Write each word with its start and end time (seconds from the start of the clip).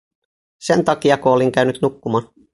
Sen 0.59 0.85
takiako 0.85 1.33
olin 1.33 1.51
käynyt 1.51 1.81
nukkumaan? 1.81 2.29